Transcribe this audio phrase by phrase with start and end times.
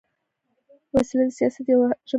[0.93, 2.09] وسله د سیاست یوه ژبه هم ده